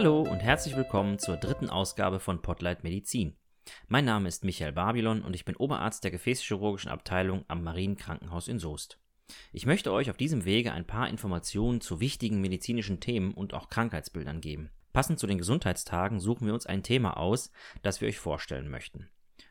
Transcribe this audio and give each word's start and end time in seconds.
Hallo 0.00 0.22
und 0.22 0.38
herzlich 0.38 0.74
willkommen 0.76 1.18
zur 1.18 1.36
dritten 1.36 1.68
Ausgabe 1.68 2.20
von 2.20 2.40
Potlight 2.40 2.84
Medizin. 2.84 3.36
Mein 3.86 4.06
Name 4.06 4.28
ist 4.28 4.44
Michael 4.44 4.72
Babylon 4.72 5.20
und 5.20 5.34
ich 5.34 5.44
bin 5.44 5.56
Oberarzt 5.56 6.02
der 6.04 6.10
Gefäßchirurgischen 6.10 6.90
Abteilung 6.90 7.44
am 7.48 7.62
Marienkrankenhaus 7.62 8.48
in 8.48 8.58
Soest. 8.58 8.98
Ich 9.52 9.66
möchte 9.66 9.92
euch 9.92 10.08
auf 10.08 10.16
diesem 10.16 10.46
Wege 10.46 10.72
ein 10.72 10.86
paar 10.86 11.10
Informationen 11.10 11.82
zu 11.82 12.00
wichtigen 12.00 12.40
medizinischen 12.40 13.00
Themen 13.00 13.34
und 13.34 13.52
auch 13.52 13.68
Krankheitsbildern 13.68 14.40
geben. 14.40 14.70
Passend 14.94 15.18
zu 15.18 15.26
den 15.26 15.36
Gesundheitstagen 15.36 16.18
suchen 16.18 16.46
wir 16.46 16.54
uns 16.54 16.64
ein 16.64 16.82
Thema 16.82 17.18
aus, 17.18 17.52
das 17.82 18.00
wir 18.00 18.08
euch 18.08 18.18
vorstellen 18.18 18.70
möchten. 18.70 19.10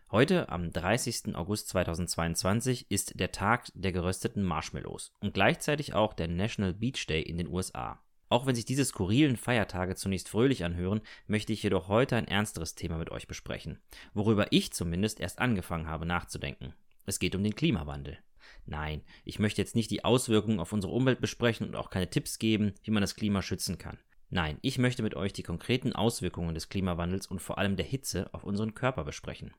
Heute, 0.09 0.49
am 0.49 0.71
30. 0.71 1.35
August 1.35 1.69
2022, 1.69 2.89
ist 2.89 3.19
der 3.19 3.31
Tag 3.31 3.67
der 3.75 3.91
gerösteten 3.91 4.41
Marshmallows 4.41 5.13
und 5.19 5.35
gleichzeitig 5.35 5.93
auch 5.93 6.13
der 6.13 6.27
National 6.27 6.73
Beach 6.73 7.05
Day 7.05 7.21
in 7.21 7.37
den 7.37 7.49
USA. 7.49 8.01
Auch 8.29 8.45
wenn 8.45 8.55
sich 8.55 8.65
diese 8.65 8.85
skurrilen 8.85 9.37
Feiertage 9.37 9.95
zunächst 9.95 10.29
fröhlich 10.29 10.63
anhören, 10.63 11.01
möchte 11.27 11.51
ich 11.51 11.63
jedoch 11.63 11.87
heute 11.87 12.15
ein 12.15 12.27
ernsteres 12.27 12.75
Thema 12.75 12.97
mit 12.97 13.09
euch 13.09 13.27
besprechen, 13.27 13.79
worüber 14.13 14.47
ich 14.51 14.71
zumindest 14.71 15.19
erst 15.19 15.39
angefangen 15.39 15.87
habe 15.87 16.05
nachzudenken. 16.05 16.73
Es 17.05 17.17
geht 17.17 17.35
um 17.35 17.43
den 17.43 17.55
Klimawandel. 17.55 18.19
Nein, 18.65 19.01
ich 19.25 19.39
möchte 19.39 19.61
jetzt 19.61 19.75
nicht 19.75 19.89
die 19.89 20.05
Auswirkungen 20.05 20.59
auf 20.59 20.71
unsere 20.73 20.93
Umwelt 20.93 21.21
besprechen 21.21 21.67
und 21.67 21.75
auch 21.75 21.89
keine 21.89 22.09
Tipps 22.09 22.37
geben, 22.37 22.73
wie 22.83 22.91
man 22.91 23.01
das 23.01 23.15
Klima 23.15 23.41
schützen 23.41 23.79
kann. 23.79 23.97
Nein, 24.29 24.59
ich 24.61 24.77
möchte 24.77 25.01
mit 25.01 25.15
euch 25.15 25.33
die 25.33 25.41
konkreten 25.41 25.93
Auswirkungen 25.93 26.53
des 26.53 26.69
Klimawandels 26.69 27.25
und 27.25 27.41
vor 27.41 27.57
allem 27.57 27.77
der 27.77 27.85
Hitze 27.85 28.31
auf 28.31 28.43
unseren 28.43 28.75
Körper 28.75 29.03
besprechen. 29.03 29.55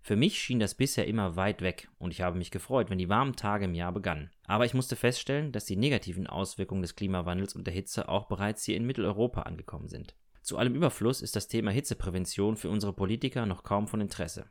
Für 0.00 0.16
mich 0.16 0.38
schien 0.38 0.58
das 0.58 0.74
bisher 0.74 1.06
immer 1.06 1.36
weit 1.36 1.60
weg 1.60 1.88
und 1.98 2.12
ich 2.12 2.22
habe 2.22 2.38
mich 2.38 2.50
gefreut, 2.50 2.90
wenn 2.90 2.98
die 2.98 3.08
warmen 3.08 3.36
Tage 3.36 3.66
im 3.66 3.74
Jahr 3.74 3.92
begannen. 3.92 4.30
Aber 4.46 4.64
ich 4.64 4.74
musste 4.74 4.96
feststellen, 4.96 5.52
dass 5.52 5.66
die 5.66 5.76
negativen 5.76 6.26
Auswirkungen 6.26 6.82
des 6.82 6.96
Klimawandels 6.96 7.54
und 7.54 7.66
der 7.66 7.74
Hitze 7.74 8.08
auch 8.08 8.26
bereits 8.26 8.64
hier 8.64 8.76
in 8.76 8.86
Mitteleuropa 8.86 9.42
angekommen 9.42 9.88
sind. 9.88 10.14
Zu 10.42 10.56
allem 10.56 10.74
Überfluss 10.74 11.20
ist 11.20 11.36
das 11.36 11.48
Thema 11.48 11.70
Hitzeprävention 11.70 12.56
für 12.56 12.70
unsere 12.70 12.94
Politiker 12.94 13.44
noch 13.44 13.64
kaum 13.64 13.86
von 13.86 14.00
Interesse. 14.00 14.46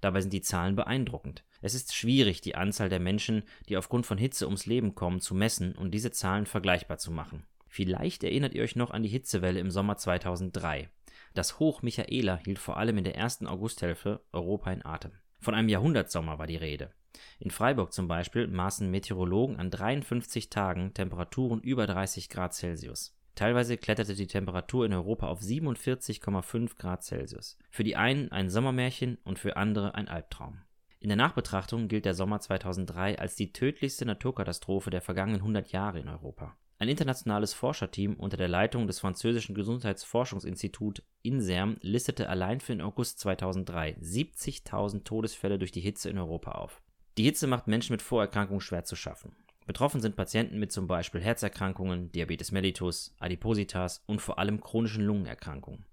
Dabei 0.00 0.20
sind 0.20 0.32
die 0.32 0.40
Zahlen 0.40 0.76
beeindruckend. 0.76 1.44
Es 1.60 1.74
ist 1.74 1.94
schwierig, 1.94 2.40
die 2.40 2.54
Anzahl 2.54 2.88
der 2.88 3.00
Menschen, 3.00 3.42
die 3.68 3.76
aufgrund 3.76 4.06
von 4.06 4.18
Hitze 4.18 4.46
ums 4.46 4.66
Leben 4.66 4.94
kommen, 4.94 5.20
zu 5.20 5.34
messen 5.34 5.74
und 5.74 5.90
diese 5.90 6.12
Zahlen 6.12 6.46
vergleichbar 6.46 6.98
zu 6.98 7.10
machen. 7.10 7.44
Vielleicht 7.68 8.22
erinnert 8.22 8.54
ihr 8.54 8.62
euch 8.62 8.76
noch 8.76 8.92
an 8.92 9.02
die 9.02 9.08
Hitzewelle 9.08 9.58
im 9.58 9.70
Sommer 9.70 9.96
2003. 9.96 10.88
Das 11.34 11.58
Hoch 11.58 11.82
Michaela 11.82 12.36
hielt 12.36 12.60
vor 12.60 12.76
allem 12.76 12.96
in 12.96 13.04
der 13.04 13.16
ersten 13.16 13.48
Augusthälfte 13.48 14.20
Europa 14.32 14.70
in 14.70 14.84
Atem. 14.84 15.10
Von 15.40 15.54
einem 15.54 15.68
Jahrhundertsommer 15.68 16.38
war 16.38 16.46
die 16.46 16.56
Rede. 16.56 16.92
In 17.40 17.50
Freiburg 17.50 17.92
zum 17.92 18.06
Beispiel 18.06 18.46
maßen 18.46 18.88
Meteorologen 18.88 19.56
an 19.56 19.68
53 19.68 20.48
Tagen 20.48 20.94
Temperaturen 20.94 21.60
über 21.60 21.86
30 21.86 22.28
Grad 22.28 22.54
Celsius. 22.54 23.18
Teilweise 23.34 23.76
kletterte 23.76 24.14
die 24.14 24.28
Temperatur 24.28 24.86
in 24.86 24.92
Europa 24.92 25.26
auf 25.26 25.40
47,5 25.40 26.76
Grad 26.76 27.02
Celsius. 27.02 27.58
Für 27.68 27.82
die 27.82 27.96
einen 27.96 28.30
ein 28.30 28.48
Sommermärchen 28.48 29.18
und 29.24 29.40
für 29.40 29.56
andere 29.56 29.96
ein 29.96 30.06
Albtraum. 30.06 30.60
In 31.00 31.08
der 31.08 31.16
Nachbetrachtung 31.16 31.88
gilt 31.88 32.04
der 32.04 32.14
Sommer 32.14 32.38
2003 32.38 33.18
als 33.18 33.34
die 33.34 33.52
tödlichste 33.52 34.06
Naturkatastrophe 34.06 34.90
der 34.90 35.02
vergangenen 35.02 35.40
100 35.40 35.72
Jahre 35.72 35.98
in 35.98 36.08
Europa. 36.08 36.56
Ein 36.84 36.90
internationales 36.90 37.54
Forscherteam 37.54 38.12
unter 38.16 38.36
der 38.36 38.46
Leitung 38.46 38.86
des 38.86 38.98
französischen 38.98 39.54
Gesundheitsforschungsinstitut 39.54 41.02
INSERM 41.22 41.78
listete 41.80 42.28
allein 42.28 42.60
für 42.60 42.74
den 42.74 42.82
August 42.82 43.20
2003 43.20 43.96
70.000 44.02 45.02
Todesfälle 45.02 45.58
durch 45.58 45.72
die 45.72 45.80
Hitze 45.80 46.10
in 46.10 46.18
Europa 46.18 46.50
auf. 46.50 46.82
Die 47.16 47.22
Hitze 47.22 47.46
macht 47.46 47.68
Menschen 47.68 47.94
mit 47.94 48.02
Vorerkrankungen 48.02 48.60
schwer 48.60 48.84
zu 48.84 48.96
schaffen. 48.96 49.34
Betroffen 49.64 50.02
sind 50.02 50.14
Patienten 50.14 50.58
mit 50.58 50.72
zum 50.72 50.86
Beispiel 50.86 51.22
Herzerkrankungen, 51.22 52.12
Diabetes 52.12 52.52
mellitus, 52.52 53.16
Adipositas 53.18 54.04
und 54.04 54.20
vor 54.20 54.38
allem 54.38 54.60
chronischen 54.60 55.06
Lungenerkrankungen. 55.06 55.86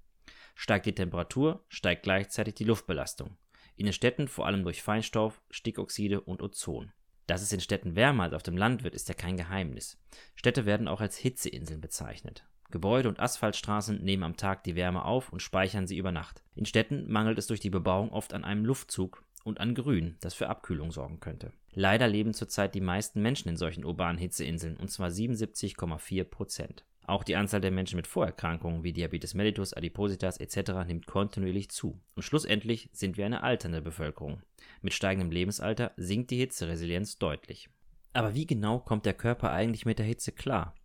Steigt 0.55 0.87
die 0.87 0.95
Temperatur, 0.95 1.63
steigt 1.69 2.03
gleichzeitig 2.03 2.55
die 2.55 2.65
Luftbelastung. 2.65 3.37
In 3.77 3.85
den 3.85 3.93
Städten 3.93 4.27
vor 4.27 4.45
allem 4.45 4.65
durch 4.65 4.81
Feinstaub, 4.81 5.39
Stickoxide 5.51 6.19
und 6.19 6.41
Ozon. 6.41 6.91
Dass 7.31 7.41
es 7.41 7.53
in 7.53 7.61
Städten 7.61 7.95
wärmer 7.95 8.23
als 8.23 8.33
auf 8.33 8.43
dem 8.43 8.57
Land 8.57 8.83
wird, 8.83 8.93
ist 8.93 9.07
ja 9.07 9.13
kein 9.13 9.37
Geheimnis. 9.37 9.97
Städte 10.35 10.65
werden 10.65 10.89
auch 10.89 10.99
als 10.99 11.15
Hitzeinseln 11.15 11.79
bezeichnet. 11.79 12.43
Gebäude 12.71 13.07
und 13.07 13.21
Asphaltstraßen 13.21 14.03
nehmen 14.03 14.23
am 14.23 14.35
Tag 14.35 14.65
die 14.65 14.75
Wärme 14.75 15.05
auf 15.05 15.31
und 15.31 15.41
speichern 15.41 15.87
sie 15.87 15.95
über 15.95 16.11
Nacht. 16.11 16.43
In 16.55 16.65
Städten 16.65 17.09
mangelt 17.09 17.37
es 17.37 17.47
durch 17.47 17.61
die 17.61 17.69
Bebauung 17.69 18.11
oft 18.11 18.33
an 18.33 18.43
einem 18.43 18.65
Luftzug 18.65 19.23
und 19.43 19.59
an 19.59 19.75
Grün, 19.75 20.17
das 20.21 20.33
für 20.33 20.49
Abkühlung 20.49 20.91
sorgen 20.91 21.19
könnte. 21.19 21.51
Leider 21.73 22.07
leben 22.07 22.33
zurzeit 22.33 22.75
die 22.75 22.81
meisten 22.81 23.21
Menschen 23.21 23.49
in 23.49 23.57
solchen 23.57 23.85
urbanen 23.85 24.17
Hitzeinseln, 24.17 24.77
und 24.77 24.89
zwar 24.89 25.09
77,4 25.09 26.23
Prozent. 26.23 26.85
Auch 27.07 27.23
die 27.23 27.35
Anzahl 27.35 27.61
der 27.61 27.71
Menschen 27.71 27.97
mit 27.97 28.07
Vorerkrankungen 28.07 28.83
wie 28.83 28.93
Diabetes 28.93 29.33
mellitus, 29.33 29.73
Adipositas 29.73 30.37
etc. 30.37 30.85
nimmt 30.87 31.07
kontinuierlich 31.07 31.69
zu. 31.69 31.99
Und 32.15 32.23
schlussendlich 32.23 32.89
sind 32.93 33.17
wir 33.17 33.25
eine 33.25 33.43
alternde 33.43 33.81
Bevölkerung. 33.81 34.41
Mit 34.81 34.93
steigendem 34.93 35.31
Lebensalter 35.31 35.91
sinkt 35.97 36.31
die 36.31 36.37
Hitzeresilienz 36.37 37.17
deutlich. 37.17 37.69
Aber 38.13 38.35
wie 38.35 38.45
genau 38.45 38.79
kommt 38.79 39.05
der 39.05 39.13
Körper 39.13 39.51
eigentlich 39.51 39.85
mit 39.85 39.99
der 39.99 40.05
Hitze 40.05 40.31
klar? 40.31 40.75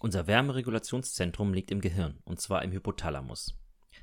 Unser 0.00 0.26
Wärmeregulationszentrum 0.26 1.52
liegt 1.52 1.70
im 1.70 1.80
Gehirn, 1.80 2.18
und 2.24 2.40
zwar 2.40 2.62
im 2.62 2.72
Hypothalamus. 2.72 3.58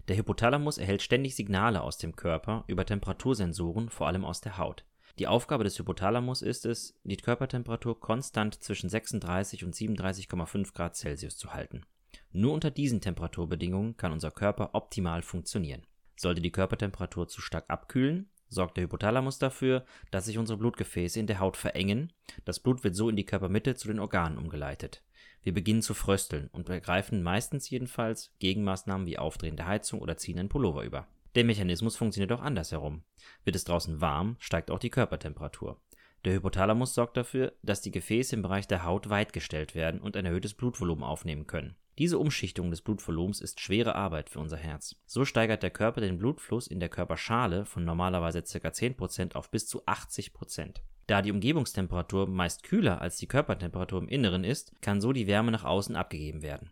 Der 0.07 0.17
Hypothalamus 0.17 0.77
erhält 0.77 1.01
ständig 1.01 1.35
Signale 1.35 1.81
aus 1.81 1.97
dem 1.97 2.15
Körper 2.15 2.63
über 2.67 2.85
Temperatursensoren, 2.85 3.89
vor 3.89 4.07
allem 4.07 4.25
aus 4.25 4.41
der 4.41 4.57
Haut. 4.57 4.85
Die 5.17 5.27
Aufgabe 5.27 5.63
des 5.63 5.79
Hypothalamus 5.79 6.41
ist 6.41 6.65
es, 6.65 6.99
die 7.03 7.17
Körpertemperatur 7.17 7.99
konstant 7.99 8.61
zwischen 8.61 8.89
36 8.89 9.63
und 9.63 9.73
37,5 9.73 10.73
Grad 10.73 10.95
Celsius 10.95 11.37
zu 11.37 11.53
halten. 11.53 11.85
Nur 12.31 12.53
unter 12.53 12.69
diesen 12.69 12.99
Temperaturbedingungen 12.99 13.95
kann 13.95 14.11
unser 14.11 14.31
Körper 14.31 14.71
optimal 14.73 15.21
funktionieren. 15.21 15.87
Sollte 16.17 16.41
die 16.41 16.51
Körpertemperatur 16.51 17.27
zu 17.27 17.41
stark 17.41 17.65
abkühlen, 17.69 18.29
sorgt 18.49 18.77
der 18.77 18.83
Hypothalamus 18.83 19.39
dafür, 19.39 19.85
dass 20.11 20.25
sich 20.25 20.37
unsere 20.37 20.57
Blutgefäße 20.57 21.19
in 21.19 21.27
der 21.27 21.39
Haut 21.39 21.57
verengen. 21.57 22.11
Das 22.43 22.59
Blut 22.59 22.83
wird 22.83 22.95
so 22.95 23.09
in 23.09 23.15
die 23.15 23.25
Körpermitte 23.25 23.75
zu 23.75 23.87
den 23.87 23.99
Organen 23.99 24.37
umgeleitet. 24.37 25.01
Wir 25.41 25.53
beginnen 25.53 25.81
zu 25.81 25.93
frösteln 25.93 26.49
und 26.51 26.69
ergreifen 26.69 27.21
meistens 27.21 27.69
jedenfalls 27.69 28.33
Gegenmaßnahmen 28.39 29.05
wie 29.05 29.19
Aufdrehen 29.19 29.57
der 29.57 29.67
Heizung 29.67 30.01
oder 30.01 30.17
ziehen 30.17 30.39
einen 30.39 30.49
Pullover 30.49 30.83
über. 30.83 31.07
Der 31.35 31.43
Mechanismus 31.43 31.97
funktioniert 31.97 32.31
auch 32.31 32.41
andersherum. 32.41 33.03
Wird 33.43 33.55
es 33.55 33.65
draußen 33.65 34.01
warm, 34.01 34.37
steigt 34.39 34.71
auch 34.71 34.79
die 34.79 34.89
Körpertemperatur. 34.89 35.79
Der 36.23 36.33
Hypothalamus 36.33 36.95
sorgt 36.95 37.17
dafür, 37.17 37.53
dass 37.61 37.81
die 37.81 37.91
Gefäße 37.91 38.35
im 38.35 38.41
Bereich 38.41 38.67
der 38.67 38.83
Haut 38.83 39.09
weitgestellt 39.09 39.75
werden 39.75 40.01
und 40.01 40.17
ein 40.17 40.25
erhöhtes 40.25 40.55
Blutvolumen 40.55 41.03
aufnehmen 41.03 41.45
können. 41.45 41.75
Diese 41.97 42.17
Umschichtung 42.17 42.71
des 42.71 42.81
Blutvolumens 42.81 43.39
ist 43.39 43.61
schwere 43.61 43.95
Arbeit 43.95 44.29
für 44.29 44.39
unser 44.39 44.57
Herz. 44.57 44.95
So 45.05 45.23
steigert 45.23 45.61
der 45.61 45.69
Körper 45.69 46.01
den 46.01 46.17
Blutfluss 46.17 46.67
in 46.67 46.79
der 46.79 46.89
Körperschale 46.89 47.65
von 47.65 47.85
normalerweise 47.85 48.41
ca. 48.41 48.67
10% 48.67 49.35
auf 49.35 49.51
bis 49.51 49.67
zu 49.67 49.85
80%. 49.85 50.77
Da 51.07 51.21
die 51.21 51.31
Umgebungstemperatur 51.31 52.27
meist 52.27 52.63
kühler 52.63 53.01
als 53.01 53.17
die 53.17 53.27
Körpertemperatur 53.27 53.99
im 54.01 54.07
Inneren 54.07 54.43
ist, 54.43 54.81
kann 54.81 55.01
so 55.01 55.13
die 55.13 55.27
Wärme 55.27 55.51
nach 55.51 55.63
außen 55.63 55.95
abgegeben 55.95 56.41
werden. 56.41 56.71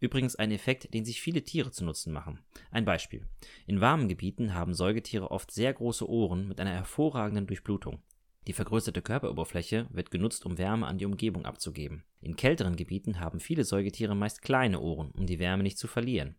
Übrigens 0.00 0.36
ein 0.36 0.50
Effekt, 0.50 0.92
den 0.92 1.04
sich 1.04 1.20
viele 1.20 1.42
Tiere 1.42 1.70
zu 1.70 1.84
Nutzen 1.84 2.12
machen. 2.12 2.40
Ein 2.70 2.84
Beispiel. 2.84 3.26
In 3.66 3.80
warmen 3.80 4.08
Gebieten 4.08 4.54
haben 4.54 4.74
Säugetiere 4.74 5.30
oft 5.30 5.50
sehr 5.50 5.72
große 5.72 6.08
Ohren 6.08 6.46
mit 6.46 6.60
einer 6.60 6.72
hervorragenden 6.72 7.46
Durchblutung. 7.46 8.02
Die 8.46 8.52
vergrößerte 8.52 9.00
Körperoberfläche 9.00 9.86
wird 9.90 10.10
genutzt, 10.10 10.44
um 10.44 10.58
Wärme 10.58 10.86
an 10.86 10.98
die 10.98 11.06
Umgebung 11.06 11.46
abzugeben. 11.46 12.04
In 12.20 12.36
kälteren 12.36 12.76
Gebieten 12.76 13.18
haben 13.18 13.40
viele 13.40 13.64
Säugetiere 13.64 14.14
meist 14.14 14.42
kleine 14.42 14.80
Ohren, 14.80 15.10
um 15.12 15.26
die 15.26 15.38
Wärme 15.38 15.62
nicht 15.62 15.78
zu 15.78 15.88
verlieren. 15.88 16.36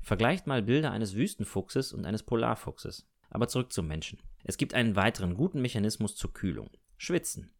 Vergleicht 0.00 0.46
mal 0.46 0.62
Bilder 0.62 0.92
eines 0.92 1.16
Wüstenfuchses 1.16 1.92
und 1.92 2.06
eines 2.06 2.22
Polarfuchses. 2.22 3.08
Aber 3.30 3.48
zurück 3.48 3.72
zum 3.72 3.86
Menschen. 3.86 4.18
Es 4.44 4.56
gibt 4.56 4.74
einen 4.74 4.96
weiteren 4.96 5.34
guten 5.34 5.60
Mechanismus 5.60 6.16
zur 6.16 6.32
Kühlung. 6.32 6.70
Schwitzen. 6.96 7.50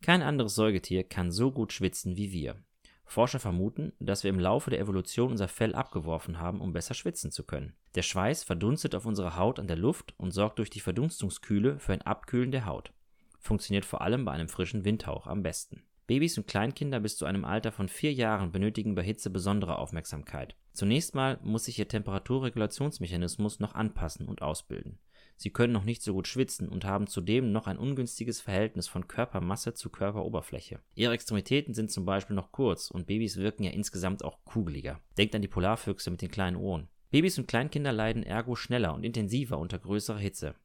Kein 0.00 0.22
anderes 0.22 0.54
Säugetier 0.54 1.04
kann 1.04 1.32
so 1.32 1.50
gut 1.50 1.72
schwitzen 1.72 2.16
wie 2.16 2.32
wir. 2.32 2.56
Forscher 3.04 3.40
vermuten, 3.40 3.92
dass 3.98 4.22
wir 4.22 4.28
im 4.28 4.38
Laufe 4.38 4.70
der 4.70 4.80
Evolution 4.80 5.30
unser 5.30 5.48
Fell 5.48 5.74
abgeworfen 5.74 6.38
haben, 6.38 6.60
um 6.60 6.72
besser 6.72 6.94
schwitzen 6.94 7.32
zu 7.32 7.42
können. 7.42 7.72
Der 7.94 8.02
Schweiß 8.02 8.44
verdunstet 8.44 8.94
auf 8.94 9.06
unserer 9.06 9.36
Haut 9.36 9.58
an 9.58 9.66
der 9.66 9.78
Luft 9.78 10.14
und 10.18 10.30
sorgt 10.30 10.58
durch 10.58 10.68
die 10.68 10.80
Verdunstungskühle 10.80 11.78
für 11.78 11.94
ein 11.94 12.02
Abkühlen 12.02 12.50
der 12.50 12.66
Haut. 12.66 12.92
Funktioniert 13.40 13.86
vor 13.86 14.02
allem 14.02 14.26
bei 14.26 14.32
einem 14.32 14.48
frischen 14.48 14.84
Windhauch 14.84 15.26
am 15.26 15.42
besten. 15.42 15.82
Babys 16.06 16.36
und 16.36 16.46
Kleinkinder 16.46 17.00
bis 17.00 17.16
zu 17.16 17.24
einem 17.24 17.44
Alter 17.44 17.72
von 17.72 17.88
vier 17.88 18.12
Jahren 18.12 18.52
benötigen 18.52 18.94
bei 18.94 19.02
Hitze 19.02 19.30
besondere 19.30 19.78
Aufmerksamkeit. 19.78 20.54
Zunächst 20.72 21.14
mal 21.14 21.38
muss 21.42 21.64
sich 21.64 21.78
ihr 21.78 21.88
Temperaturregulationsmechanismus 21.88 23.58
noch 23.58 23.74
anpassen 23.74 24.28
und 24.28 24.42
ausbilden. 24.42 24.98
Sie 25.40 25.50
können 25.50 25.72
noch 25.72 25.84
nicht 25.84 26.02
so 26.02 26.14
gut 26.14 26.26
schwitzen 26.26 26.68
und 26.68 26.84
haben 26.84 27.06
zudem 27.06 27.52
noch 27.52 27.68
ein 27.68 27.78
ungünstiges 27.78 28.40
Verhältnis 28.40 28.88
von 28.88 29.06
Körpermasse 29.06 29.72
zu 29.72 29.88
Körperoberfläche. 29.88 30.80
Ihre 30.96 31.12
Extremitäten 31.12 31.74
sind 31.74 31.92
zum 31.92 32.04
Beispiel 32.04 32.34
noch 32.34 32.50
kurz 32.50 32.90
und 32.90 33.06
Babys 33.06 33.36
wirken 33.36 33.62
ja 33.62 33.70
insgesamt 33.70 34.24
auch 34.24 34.44
kugeliger. 34.44 35.00
Denkt 35.16 35.36
an 35.36 35.42
die 35.42 35.48
Polarfüchse 35.48 36.10
mit 36.10 36.22
den 36.22 36.32
kleinen 36.32 36.56
Ohren. 36.56 36.88
Babys 37.12 37.38
und 37.38 37.46
Kleinkinder 37.46 37.92
leiden 37.92 38.24
ergo 38.24 38.56
schneller 38.56 38.92
und 38.92 39.04
intensiver 39.04 39.58
unter 39.58 39.78
größerer 39.78 40.18
Hitze. 40.18 40.56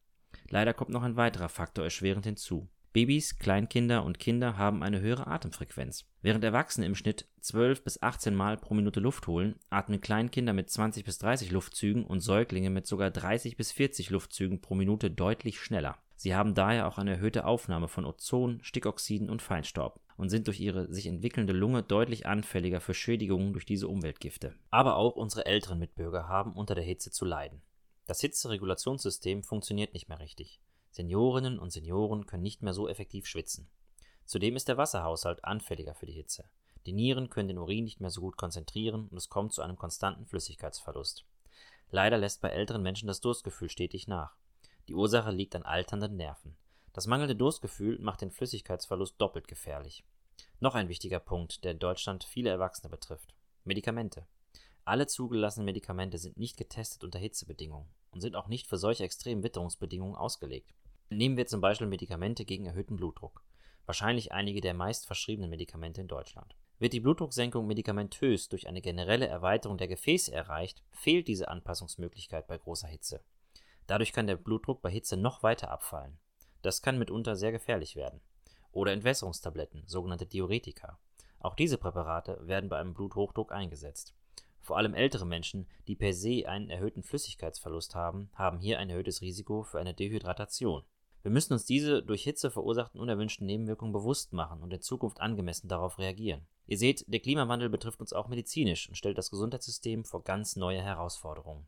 Leider 0.49 0.73
kommt 0.73 0.89
noch 0.89 1.03
ein 1.03 1.17
weiterer 1.17 1.49
Faktor 1.49 1.83
erschwerend 1.83 2.25
hinzu. 2.25 2.67
Babys, 2.93 3.39
Kleinkinder 3.39 4.05
und 4.05 4.19
Kinder 4.19 4.55
haben 4.55 4.83
eine 4.83 5.01
höhere 5.01 5.25
Atemfrequenz. 5.25 6.05
Während 6.21 6.43
Erwachsene 6.43 6.85
im 6.85 6.93
Schnitt 6.93 7.27
12 7.41 7.83
bis 7.83 8.03
18 8.03 8.35
Mal 8.35 8.55
pro 8.55 8.75
Minute 8.75 8.99
Luft 8.99 9.25
holen, 9.25 9.55
atmen 9.71 9.99
Kleinkinder 9.99 10.53
mit 10.53 10.69
20 10.69 11.03
bis 11.03 11.17
30 11.17 11.49
Luftzügen 11.49 12.05
und 12.05 12.19
Säuglinge 12.19 12.69
mit 12.69 12.85
sogar 12.85 13.09
30 13.09 13.57
bis 13.57 13.71
40 13.71 14.11
Luftzügen 14.11 14.61
pro 14.61 14.75
Minute 14.75 15.09
deutlich 15.09 15.59
schneller. 15.59 15.97
Sie 16.15 16.35
haben 16.35 16.53
daher 16.53 16.87
auch 16.87 16.99
eine 16.99 17.15
erhöhte 17.15 17.45
Aufnahme 17.45 17.87
von 17.87 18.05
Ozon, 18.05 18.59
Stickoxiden 18.61 19.31
und 19.31 19.41
Feinstaub 19.41 19.99
und 20.15 20.29
sind 20.29 20.45
durch 20.45 20.59
ihre 20.59 20.93
sich 20.93 21.07
entwickelnde 21.07 21.53
Lunge 21.53 21.81
deutlich 21.81 22.27
anfälliger 22.27 22.79
für 22.79 22.93
Schädigungen 22.93 23.53
durch 23.53 23.65
diese 23.65 23.87
Umweltgifte. 23.87 24.53
Aber 24.69 24.97
auch 24.97 25.15
unsere 25.15 25.47
älteren 25.47 25.79
Mitbürger 25.79 26.27
haben 26.27 26.53
unter 26.53 26.75
der 26.75 26.83
Hitze 26.83 27.09
zu 27.09 27.25
leiden. 27.25 27.63
Das 28.05 28.21
Hitzeregulationssystem 28.21 29.43
funktioniert 29.43 29.95
nicht 29.95 30.09
mehr 30.09 30.19
richtig. 30.19 30.61
Seniorinnen 30.93 31.57
und 31.57 31.71
Senioren 31.71 32.27
können 32.27 32.43
nicht 32.43 32.61
mehr 32.61 32.73
so 32.73 32.87
effektiv 32.87 33.25
schwitzen. 33.25 33.67
Zudem 34.25 34.55
ist 34.55 34.67
der 34.67 34.77
Wasserhaushalt 34.77 35.43
anfälliger 35.43 35.95
für 35.95 36.05
die 36.05 36.13
Hitze. 36.13 36.45
Die 36.85 36.93
Nieren 36.93 37.31
können 37.31 37.47
den 37.47 37.57
Urin 37.57 37.83
nicht 37.83 37.99
mehr 37.99 38.11
so 38.11 38.21
gut 38.21 38.37
konzentrieren 38.37 39.07
und 39.07 39.17
es 39.17 39.29
kommt 39.29 39.53
zu 39.53 39.63
einem 39.63 39.75
konstanten 39.75 40.27
Flüssigkeitsverlust. 40.27 41.25
Leider 41.89 42.19
lässt 42.19 42.41
bei 42.41 42.49
älteren 42.49 42.83
Menschen 42.83 43.07
das 43.07 43.21
Durstgefühl 43.21 43.69
stetig 43.69 44.07
nach. 44.07 44.35
Die 44.87 44.93
Ursache 44.93 45.31
liegt 45.31 45.55
an 45.55 45.63
alternden 45.63 46.15
Nerven. 46.15 46.55
Das 46.93 47.07
mangelnde 47.07 47.35
Durstgefühl 47.35 47.97
macht 47.99 48.21
den 48.21 48.31
Flüssigkeitsverlust 48.31 49.19
doppelt 49.19 49.47
gefährlich. 49.47 50.03
Noch 50.59 50.75
ein 50.75 50.89
wichtiger 50.89 51.19
Punkt, 51.19 51.63
der 51.63 51.71
in 51.71 51.79
Deutschland 51.79 52.23
viele 52.23 52.51
Erwachsene 52.51 52.89
betrifft. 52.89 53.33
Medikamente. 53.63 54.27
Alle 54.85 55.07
zugelassenen 55.07 55.65
Medikamente 55.65 56.19
sind 56.19 56.37
nicht 56.37 56.57
getestet 56.57 57.03
unter 57.03 57.17
Hitzebedingungen 57.17 57.87
und 58.11 58.21
sind 58.21 58.35
auch 58.35 58.47
nicht 58.47 58.67
für 58.67 58.77
solche 58.77 59.03
extremen 59.03 59.41
Witterungsbedingungen 59.41 60.15
ausgelegt. 60.15 60.73
Nehmen 61.13 61.37
wir 61.37 61.45
zum 61.45 61.61
Beispiel 61.61 61.87
Medikamente 61.87 62.43
gegen 62.43 62.65
erhöhten 62.65 62.95
Blutdruck. 62.95 63.43
Wahrscheinlich 63.85 64.31
einige 64.31 64.61
der 64.61 64.73
meist 64.73 65.05
verschriebenen 65.05 65.49
Medikamente 65.49 66.01
in 66.01 66.07
Deutschland. 66.07 66.55
Wird 66.79 66.93
die 66.93 66.99
Blutdrucksenkung 66.99 67.67
medikamentös 67.67 68.49
durch 68.49 68.67
eine 68.67 68.81
generelle 68.81 69.27
Erweiterung 69.27 69.77
der 69.77 69.87
Gefäße 69.87 70.33
erreicht, 70.33 70.83
fehlt 70.91 71.27
diese 71.27 71.49
Anpassungsmöglichkeit 71.49 72.47
bei 72.47 72.57
großer 72.57 72.87
Hitze. 72.87 73.23
Dadurch 73.87 74.13
kann 74.13 74.27
der 74.27 74.37
Blutdruck 74.37 74.81
bei 74.81 74.89
Hitze 74.89 75.17
noch 75.17 75.43
weiter 75.43 75.69
abfallen. 75.69 76.17
Das 76.61 76.81
kann 76.81 76.97
mitunter 76.97 77.35
sehr 77.35 77.51
gefährlich 77.51 77.95
werden. 77.95 78.21
Oder 78.71 78.93
Entwässerungstabletten, 78.93 79.83
sogenannte 79.85 80.25
Diuretika. 80.25 80.97
Auch 81.39 81.55
diese 81.55 81.77
Präparate 81.77 82.39
werden 82.47 82.69
bei 82.69 82.77
einem 82.77 82.93
Bluthochdruck 82.93 83.51
eingesetzt. 83.51 84.15
Vor 84.61 84.77
allem 84.77 84.93
ältere 84.93 85.25
Menschen, 85.25 85.67
die 85.87 85.95
per 85.95 86.13
se 86.13 86.47
einen 86.47 86.69
erhöhten 86.69 87.03
Flüssigkeitsverlust 87.03 87.95
haben, 87.95 88.29
haben 88.33 88.59
hier 88.59 88.79
ein 88.79 88.89
erhöhtes 88.89 89.21
Risiko 89.21 89.63
für 89.63 89.79
eine 89.79 89.93
Dehydratation. 89.93 90.83
Wir 91.23 91.31
müssen 91.31 91.53
uns 91.53 91.63
diese 91.63 92.03
durch 92.03 92.23
Hitze 92.23 92.51
verursachten 92.51 92.99
unerwünschten 92.99 93.47
Nebenwirkungen 93.47 93.93
bewusst 93.93 94.33
machen 94.33 94.61
und 94.61 94.73
in 94.73 94.81
Zukunft 94.81 95.21
angemessen 95.21 95.69
darauf 95.69 95.97
reagieren. 95.97 96.45
Ihr 96.67 96.77
seht, 96.77 97.05
der 97.07 97.21
Klimawandel 97.21 97.69
betrifft 97.69 98.01
uns 98.01 98.11
auch 98.11 98.27
medizinisch 98.27 98.89
und 98.89 98.95
stellt 98.95 99.17
das 99.17 99.31
Gesundheitssystem 99.31 100.03
vor 100.03 100.25
ganz 100.25 100.57
neue 100.57 100.81
Herausforderungen. 100.81 101.65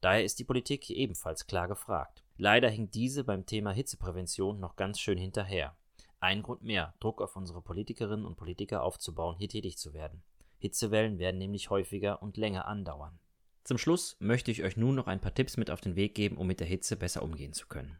Daher 0.00 0.24
ist 0.24 0.38
die 0.38 0.44
Politik 0.44 0.84
hier 0.84 0.96
ebenfalls 0.96 1.48
klar 1.48 1.66
gefragt. 1.66 2.22
Leider 2.36 2.68
hinkt 2.68 2.94
diese 2.94 3.24
beim 3.24 3.44
Thema 3.44 3.72
Hitzeprävention 3.72 4.60
noch 4.60 4.76
ganz 4.76 5.00
schön 5.00 5.18
hinterher. 5.18 5.76
Ein 6.20 6.42
Grund 6.42 6.62
mehr, 6.62 6.94
Druck 7.00 7.20
auf 7.20 7.34
unsere 7.34 7.60
Politikerinnen 7.60 8.24
und 8.24 8.36
Politiker 8.36 8.84
aufzubauen, 8.84 9.36
hier 9.36 9.48
tätig 9.48 9.78
zu 9.78 9.94
werden. 9.94 10.22
Hitzewellen 10.58 11.18
werden 11.18 11.38
nämlich 11.38 11.70
häufiger 11.70 12.22
und 12.22 12.36
länger 12.36 12.66
andauern. 12.68 13.18
Zum 13.64 13.78
Schluss 13.78 14.16
möchte 14.20 14.52
ich 14.52 14.62
euch 14.62 14.76
nun 14.76 14.94
noch 14.94 15.08
ein 15.08 15.20
paar 15.20 15.34
Tipps 15.34 15.56
mit 15.56 15.72
auf 15.72 15.80
den 15.80 15.96
Weg 15.96 16.14
geben, 16.14 16.36
um 16.36 16.46
mit 16.46 16.60
der 16.60 16.68
Hitze 16.68 16.94
besser 16.94 17.24
umgehen 17.24 17.52
zu 17.52 17.66
können. 17.66 17.98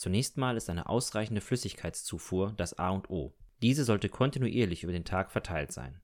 Zunächst 0.00 0.38
mal 0.38 0.56
ist 0.56 0.70
eine 0.70 0.88
ausreichende 0.88 1.42
Flüssigkeitszufuhr 1.42 2.54
das 2.56 2.78
A 2.78 2.88
und 2.88 3.10
O. 3.10 3.34
Diese 3.60 3.84
sollte 3.84 4.08
kontinuierlich 4.08 4.82
über 4.82 4.94
den 4.94 5.04
Tag 5.04 5.30
verteilt 5.30 5.72
sein. 5.72 6.00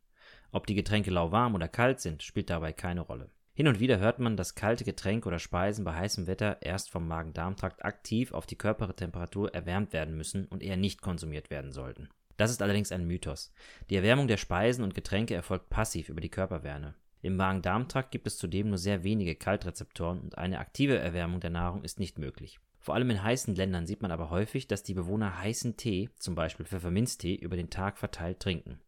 Ob 0.52 0.66
die 0.66 0.74
Getränke 0.74 1.10
lauwarm 1.10 1.54
oder 1.54 1.66
kalt 1.66 2.00
sind, 2.00 2.22
spielt 2.22 2.50
dabei 2.50 2.74
keine 2.74 3.00
Rolle. 3.00 3.30
Hin 3.54 3.68
und 3.68 3.80
wieder 3.80 3.98
hört 3.98 4.18
man, 4.18 4.36
dass 4.36 4.54
kalte 4.54 4.84
Getränke 4.84 5.26
oder 5.26 5.38
Speisen 5.38 5.86
bei 5.86 5.94
heißem 5.94 6.26
Wetter 6.26 6.58
erst 6.60 6.90
vom 6.90 7.08
Magen-Darm-Trakt 7.08 7.86
aktiv 7.86 8.34
auf 8.34 8.44
die 8.44 8.58
Körpertemperatur 8.58 9.54
erwärmt 9.54 9.94
werden 9.94 10.14
müssen 10.14 10.44
und 10.44 10.62
eher 10.62 10.76
nicht 10.76 11.00
konsumiert 11.00 11.48
werden 11.48 11.72
sollten. 11.72 12.10
Das 12.36 12.50
ist 12.50 12.60
allerdings 12.60 12.92
ein 12.92 13.06
Mythos. 13.06 13.50
Die 13.88 13.96
Erwärmung 13.96 14.28
der 14.28 14.36
Speisen 14.36 14.84
und 14.84 14.94
Getränke 14.94 15.34
erfolgt 15.34 15.70
passiv 15.70 16.10
über 16.10 16.20
die 16.20 16.28
Körperwärme. 16.28 16.96
Im 17.22 17.36
Magen-Darm-Trakt 17.36 18.10
gibt 18.10 18.26
es 18.26 18.36
zudem 18.36 18.68
nur 18.68 18.78
sehr 18.78 19.04
wenige 19.04 19.36
Kaltrezeptoren 19.36 20.20
und 20.20 20.36
eine 20.36 20.58
aktive 20.58 20.98
Erwärmung 20.98 21.40
der 21.40 21.48
Nahrung 21.48 21.82
ist 21.82 21.98
nicht 21.98 22.18
möglich. 22.18 22.60
Vor 22.86 22.94
allem 22.94 23.10
in 23.10 23.20
heißen 23.20 23.56
Ländern 23.56 23.84
sieht 23.84 24.00
man 24.00 24.12
aber 24.12 24.30
häufig, 24.30 24.68
dass 24.68 24.84
die 24.84 24.94
Bewohner 24.94 25.40
heißen 25.40 25.76
Tee, 25.76 26.08
zum 26.20 26.36
Beispiel 26.36 26.64
Pfefferminztee, 26.64 27.34
über 27.34 27.56
den 27.56 27.68
Tag 27.68 27.98
verteilt 27.98 28.38
trinken. 28.38 28.78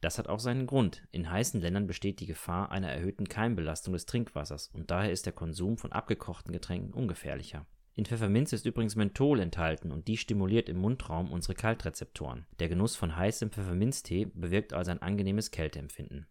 Das 0.00 0.16
hat 0.16 0.28
auch 0.28 0.38
seinen 0.38 0.68
Grund. 0.68 1.02
In 1.10 1.28
heißen 1.28 1.60
Ländern 1.60 1.88
besteht 1.88 2.20
die 2.20 2.26
Gefahr 2.26 2.70
einer 2.70 2.88
erhöhten 2.88 3.28
Keimbelastung 3.28 3.94
des 3.94 4.06
Trinkwassers 4.06 4.68
und 4.68 4.92
daher 4.92 5.10
ist 5.10 5.26
der 5.26 5.32
Konsum 5.32 5.76
von 5.76 5.90
abgekochten 5.90 6.52
Getränken 6.52 6.94
ungefährlicher. 6.94 7.66
In 7.96 8.04
Pfefferminz 8.04 8.52
ist 8.52 8.64
übrigens 8.64 8.94
Menthol 8.94 9.40
enthalten 9.40 9.90
und 9.90 10.06
die 10.06 10.18
stimuliert 10.18 10.68
im 10.68 10.76
Mundraum 10.76 11.32
unsere 11.32 11.54
Kaltrezeptoren. 11.54 12.46
Der 12.60 12.68
Genuss 12.68 12.94
von 12.94 13.16
heißem 13.16 13.50
Pfefferminztee 13.50 14.26
bewirkt 14.26 14.72
also 14.72 14.92
ein 14.92 15.02
angenehmes 15.02 15.50
Kälteempfinden. 15.50 16.28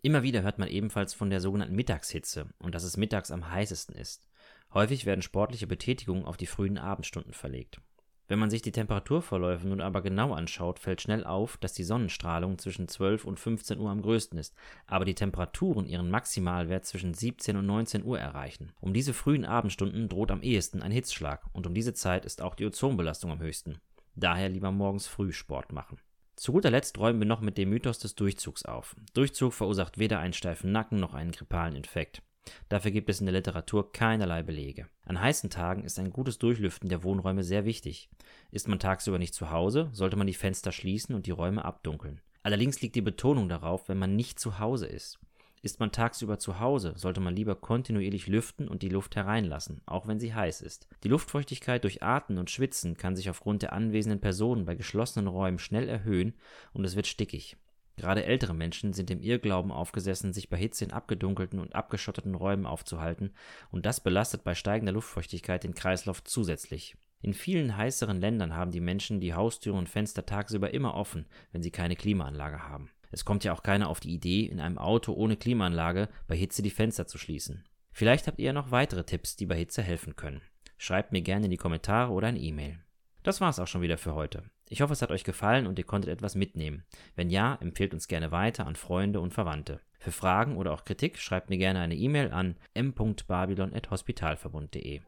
Immer 0.00 0.22
wieder 0.22 0.42
hört 0.42 0.58
man 0.58 0.68
ebenfalls 0.68 1.12
von 1.12 1.28
der 1.28 1.40
sogenannten 1.40 1.76
Mittagshitze 1.76 2.54
und 2.58 2.74
dass 2.74 2.84
es 2.84 2.96
mittags 2.96 3.30
am 3.30 3.50
heißesten 3.50 3.96
ist. 3.96 4.26
Häufig 4.74 5.06
werden 5.06 5.22
sportliche 5.22 5.68
Betätigungen 5.68 6.24
auf 6.24 6.36
die 6.36 6.46
frühen 6.46 6.78
Abendstunden 6.78 7.32
verlegt. 7.32 7.80
Wenn 8.26 8.38
man 8.38 8.50
sich 8.50 8.62
die 8.62 8.72
Temperaturverläufe 8.72 9.68
nun 9.68 9.80
aber 9.80 10.00
genau 10.00 10.32
anschaut, 10.32 10.78
fällt 10.78 11.02
schnell 11.02 11.24
auf, 11.24 11.58
dass 11.58 11.74
die 11.74 11.84
Sonnenstrahlung 11.84 12.58
zwischen 12.58 12.88
12 12.88 13.24
und 13.26 13.38
15 13.38 13.78
Uhr 13.78 13.90
am 13.90 14.00
größten 14.00 14.38
ist, 14.38 14.54
aber 14.86 15.04
die 15.04 15.14
Temperaturen 15.14 15.86
ihren 15.86 16.10
Maximalwert 16.10 16.86
zwischen 16.86 17.12
17 17.12 17.56
und 17.56 17.66
19 17.66 18.02
Uhr 18.02 18.18
erreichen. 18.18 18.72
Um 18.80 18.94
diese 18.94 19.12
frühen 19.12 19.44
Abendstunden 19.44 20.08
droht 20.08 20.30
am 20.30 20.42
ehesten 20.42 20.82
ein 20.82 20.90
Hitzschlag 20.90 21.44
und 21.52 21.66
um 21.66 21.74
diese 21.74 21.92
Zeit 21.92 22.24
ist 22.24 22.40
auch 22.40 22.54
die 22.54 22.64
Ozonbelastung 22.64 23.30
am 23.30 23.40
höchsten. 23.40 23.78
Daher 24.16 24.48
lieber 24.48 24.72
morgens 24.72 25.06
früh 25.06 25.32
Sport 25.32 25.72
machen. 25.72 25.98
Zu 26.34 26.52
guter 26.52 26.70
Letzt 26.70 26.98
räumen 26.98 27.20
wir 27.20 27.26
noch 27.26 27.40
mit 27.40 27.58
dem 27.58 27.68
Mythos 27.68 27.98
des 27.98 28.14
Durchzugs 28.14 28.64
auf. 28.64 28.96
Durchzug 29.12 29.52
verursacht 29.52 29.98
weder 29.98 30.18
einen 30.18 30.32
steifen 30.32 30.72
Nacken 30.72 30.98
noch 30.98 31.14
einen 31.14 31.30
grippalen 31.30 31.76
Infekt. 31.76 32.22
Dafür 32.68 32.90
gibt 32.90 33.08
es 33.08 33.20
in 33.20 33.26
der 33.26 33.34
Literatur 33.34 33.92
keinerlei 33.92 34.42
Belege. 34.42 34.88
An 35.04 35.20
heißen 35.20 35.50
Tagen 35.50 35.84
ist 35.84 35.98
ein 35.98 36.10
gutes 36.10 36.38
Durchlüften 36.38 36.88
der 36.88 37.02
Wohnräume 37.02 37.44
sehr 37.44 37.64
wichtig. 37.64 38.08
Ist 38.50 38.68
man 38.68 38.78
tagsüber 38.78 39.18
nicht 39.18 39.34
zu 39.34 39.50
Hause, 39.50 39.88
sollte 39.92 40.16
man 40.16 40.26
die 40.26 40.34
Fenster 40.34 40.72
schließen 40.72 41.14
und 41.14 41.26
die 41.26 41.30
Räume 41.30 41.64
abdunkeln. 41.64 42.20
Allerdings 42.42 42.80
liegt 42.82 42.94
die 42.94 43.00
Betonung 43.00 43.48
darauf, 43.48 43.88
wenn 43.88 43.98
man 43.98 44.16
nicht 44.16 44.38
zu 44.38 44.58
Hause 44.58 44.86
ist. 44.86 45.18
Ist 45.64 45.80
man 45.80 45.92
tagsüber 45.92 46.38
zu 46.38 46.60
Hause, 46.60 46.92
sollte 46.94 47.20
man 47.20 47.34
lieber 47.34 47.54
kontinuierlich 47.54 48.26
lüften 48.26 48.68
und 48.68 48.82
die 48.82 48.90
Luft 48.90 49.16
hereinlassen, 49.16 49.80
auch 49.86 50.06
wenn 50.06 50.20
sie 50.20 50.34
heiß 50.34 50.60
ist. 50.60 50.88
Die 51.04 51.08
Luftfeuchtigkeit 51.08 51.82
durch 51.84 52.02
Atmen 52.02 52.36
und 52.36 52.50
Schwitzen 52.50 52.98
kann 52.98 53.16
sich 53.16 53.30
aufgrund 53.30 53.62
der 53.62 53.72
anwesenden 53.72 54.20
Personen 54.20 54.66
bei 54.66 54.74
geschlossenen 54.74 55.26
Räumen 55.26 55.58
schnell 55.58 55.88
erhöhen 55.88 56.34
und 56.74 56.84
es 56.84 56.96
wird 56.96 57.06
stickig. 57.06 57.56
Gerade 57.96 58.24
ältere 58.24 58.54
Menschen 58.54 58.92
sind 58.92 59.08
dem 59.08 59.20
Irrglauben 59.20 59.70
aufgesessen, 59.70 60.32
sich 60.32 60.48
bei 60.48 60.56
Hitze 60.56 60.84
in 60.84 60.90
abgedunkelten 60.90 61.60
und 61.60 61.74
abgeschotteten 61.74 62.34
Räumen 62.34 62.66
aufzuhalten, 62.66 63.32
und 63.70 63.86
das 63.86 64.00
belastet 64.00 64.42
bei 64.42 64.54
steigender 64.54 64.92
Luftfeuchtigkeit 64.92 65.62
den 65.62 65.74
Kreislauf 65.74 66.24
zusätzlich. 66.24 66.96
In 67.22 67.34
vielen 67.34 67.76
heißeren 67.76 68.20
Ländern 68.20 68.54
haben 68.54 68.72
die 68.72 68.80
Menschen 68.80 69.20
die 69.20 69.32
Haustüren 69.32 69.78
und 69.78 69.88
Fenster 69.88 70.26
tagsüber 70.26 70.74
immer 70.74 70.94
offen, 70.94 71.26
wenn 71.52 71.62
sie 71.62 71.70
keine 71.70 71.96
Klimaanlage 71.96 72.68
haben. 72.68 72.90
Es 73.12 73.24
kommt 73.24 73.44
ja 73.44 73.52
auch 73.52 73.62
keiner 73.62 73.88
auf 73.88 74.00
die 74.00 74.12
Idee, 74.12 74.44
in 74.44 74.60
einem 74.60 74.76
Auto 74.76 75.12
ohne 75.12 75.36
Klimaanlage 75.36 76.08
bei 76.26 76.36
Hitze 76.36 76.62
die 76.62 76.70
Fenster 76.70 77.06
zu 77.06 77.16
schließen. 77.16 77.64
Vielleicht 77.92 78.26
habt 78.26 78.40
ihr 78.40 78.46
ja 78.46 78.52
noch 78.52 78.72
weitere 78.72 79.04
Tipps, 79.04 79.36
die 79.36 79.46
bei 79.46 79.56
Hitze 79.56 79.82
helfen 79.82 80.16
können. 80.16 80.42
Schreibt 80.78 81.12
mir 81.12 81.22
gerne 81.22 81.44
in 81.44 81.52
die 81.52 81.56
Kommentare 81.56 82.12
oder 82.12 82.26
eine 82.26 82.40
E-Mail. 82.40 82.80
Das 83.22 83.40
war's 83.40 83.60
auch 83.60 83.68
schon 83.68 83.82
wieder 83.82 83.96
für 83.98 84.14
heute. 84.14 84.50
Ich 84.68 84.80
hoffe, 84.80 84.92
es 84.92 85.02
hat 85.02 85.10
euch 85.10 85.24
gefallen 85.24 85.66
und 85.66 85.76
ihr 85.78 85.84
konntet 85.84 86.10
etwas 86.10 86.34
mitnehmen. 86.34 86.84
Wenn 87.16 87.28
ja, 87.30 87.58
empfehlt 87.60 87.92
uns 87.92 88.08
gerne 88.08 88.32
weiter 88.32 88.66
an 88.66 88.76
Freunde 88.76 89.20
und 89.20 89.34
Verwandte. 89.34 89.80
Für 89.98 90.12
Fragen 90.12 90.56
oder 90.56 90.72
auch 90.72 90.84
Kritik 90.84 91.18
schreibt 91.18 91.50
mir 91.50 91.58
gerne 91.58 91.80
eine 91.80 91.94
E-Mail 91.94 92.32
an 92.32 92.56
m.babylon.hospitalverbund.de. 92.74 95.00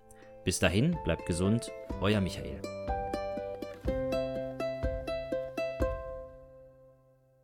Bis 0.44 0.58
dahin, 0.58 0.96
bleibt 1.04 1.26
gesund, 1.26 1.70
euer 2.00 2.20
Michael. 2.20 2.60